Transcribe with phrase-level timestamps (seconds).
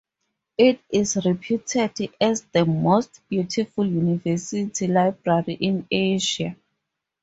[0.57, 6.55] It is reputed as "the most beautiful university library in Asia".